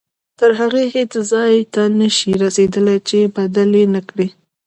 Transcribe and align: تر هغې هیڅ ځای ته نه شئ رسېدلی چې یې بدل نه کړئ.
تر 0.39 0.51
هغې 0.59 0.85
هیڅ 0.95 1.13
ځای 1.31 1.53
ته 1.73 1.83
نه 1.99 2.07
شئ 2.17 2.31
رسېدلی 2.43 2.97
چې 3.07 3.15
یې 3.21 3.27
بدل 3.37 3.69
نه 3.93 4.01
کړئ. 4.09 4.29